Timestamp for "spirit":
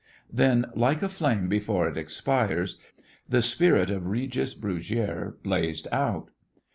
3.43-3.91